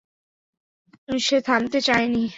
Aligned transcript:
সে 1.19 1.37
থামতে 1.41 1.79
চায় 1.81 2.07
নি। 2.07 2.23